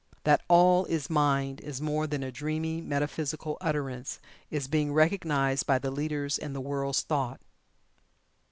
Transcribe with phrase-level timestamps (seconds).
[0.23, 5.77] That "All is Mind" is more than a dreamy, metaphysical utterance, is being recognized by
[5.77, 7.39] the leaders in the world's thought.